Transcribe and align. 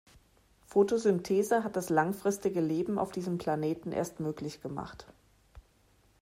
Photosynthese 0.65 1.63
hat 1.63 1.75
das 1.75 1.91
langfristige 1.91 2.59
Leben 2.59 2.97
auf 2.97 3.11
diesem 3.11 3.37
Planeten 3.37 3.91
erst 3.91 4.19
möglich 4.19 4.59
gemacht. 4.59 5.05